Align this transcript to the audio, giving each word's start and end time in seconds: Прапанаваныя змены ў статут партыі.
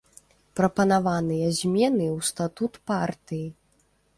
Прапанаваныя 0.59 1.47
змены 1.59 2.07
ў 2.17 2.31
статут 2.31 2.73
партыі. 2.93 3.47